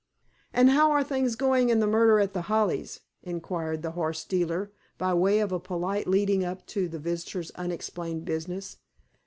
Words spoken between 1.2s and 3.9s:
going in the murder at The Hollies?" inquired